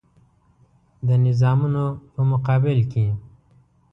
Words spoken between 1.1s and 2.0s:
نظامونو